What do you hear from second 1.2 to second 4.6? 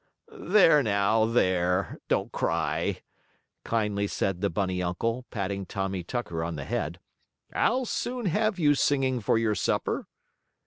there! Don't cry," kindly said the